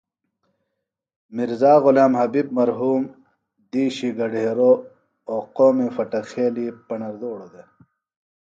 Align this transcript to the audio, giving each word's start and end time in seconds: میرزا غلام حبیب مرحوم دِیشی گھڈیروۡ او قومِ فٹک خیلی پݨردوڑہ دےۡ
میرزا 1.35 1.73
غلام 1.83 2.13
حبیب 2.21 2.47
مرحوم 2.57 3.01
دِیشی 3.71 4.09
گھڈیروۡ 4.19 4.77
او 5.29 5.35
قومِ 5.55 5.77
فٹک 5.95 6.25
خیلی 6.31 6.65
پݨردوڑہ 6.87 7.47
دےۡ 7.53 7.67